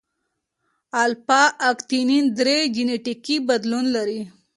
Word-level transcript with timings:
الفا 1.03 1.43
اکتینین 1.69 2.25
درې 2.39 2.57
جینیټیکي 2.75 3.37
بدلون 3.47 3.85
لري. 3.95 4.21